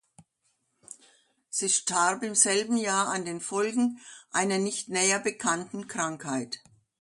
[1.51, 3.99] Sie starb im selben Jahr an den Folgen
[4.31, 6.59] einer nicht näher bekannten Krankheit.